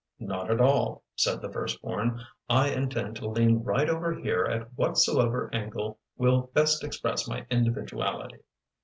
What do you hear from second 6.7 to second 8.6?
express my individuality.'